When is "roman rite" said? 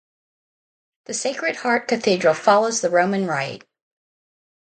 2.89-3.65